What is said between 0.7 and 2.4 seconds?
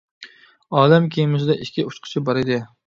ئالەم كېمىسىدە ئىككى ئۇچقۇچى